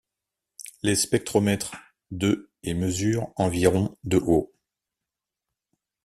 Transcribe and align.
Les 0.81 0.95
spectromètres' 0.95 1.75
de 2.09 2.49
et 2.63 2.73
mesurent 2.73 3.31
environ 3.37 3.95
de 4.03 4.17
haut. 4.17 4.51